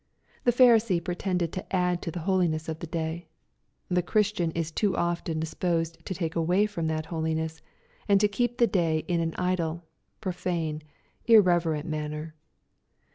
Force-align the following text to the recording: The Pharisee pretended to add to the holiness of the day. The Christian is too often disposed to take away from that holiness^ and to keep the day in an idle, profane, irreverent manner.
The 0.45 0.51
Pharisee 0.51 0.99
pretended 0.99 1.53
to 1.53 1.75
add 1.75 2.01
to 2.01 2.09
the 2.09 2.21
holiness 2.21 2.67
of 2.67 2.79
the 2.79 2.87
day. 2.87 3.27
The 3.87 4.01
Christian 4.01 4.49
is 4.53 4.71
too 4.71 4.97
often 4.97 5.39
disposed 5.39 6.03
to 6.07 6.15
take 6.15 6.35
away 6.35 6.65
from 6.65 6.87
that 6.87 7.05
holiness^ 7.09 7.61
and 8.07 8.19
to 8.19 8.27
keep 8.27 8.57
the 8.57 8.65
day 8.65 9.05
in 9.07 9.19
an 9.19 9.35
idle, 9.35 9.83
profane, 10.19 10.81
irreverent 11.27 11.85
manner. 11.87 12.33